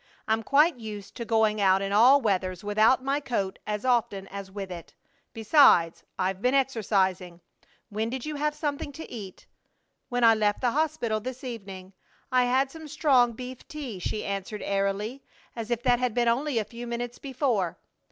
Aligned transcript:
I'm 0.27 0.41
quite 0.41 0.79
used 0.79 1.13
to 1.17 1.25
going 1.25 1.61
out 1.61 1.79
in 1.79 1.91
all 1.91 2.21
weathers 2.21 2.63
without 2.63 3.03
my 3.03 3.19
coat 3.19 3.59
as 3.67 3.85
often 3.85 4.27
as 4.29 4.49
with 4.49 4.71
it. 4.71 4.95
Besides, 5.31 6.03
I've 6.17 6.41
been 6.41 6.55
exercising. 6.55 7.39
When 7.89 8.09
did 8.09 8.25
you 8.25 8.37
have 8.37 8.55
something 8.55 8.91
to 8.93 9.07
eat?" 9.11 9.45
"When 10.09 10.23
I 10.23 10.33
left 10.33 10.61
the 10.61 10.71
hospital 10.71 11.19
this 11.19 11.43
evening. 11.43 11.93
I 12.31 12.45
had 12.45 12.71
some 12.71 12.87
strong 12.87 13.33
beef 13.33 13.67
tea," 13.67 13.99
she 13.99 14.25
answered, 14.25 14.63
airily, 14.63 15.21
as 15.55 15.69
if 15.69 15.83
that 15.83 15.99
had 15.99 16.15
been 16.15 16.27
only 16.27 16.57
a 16.57 16.65
few 16.65 16.87
minutes 16.87 17.19
before. 17.19 17.77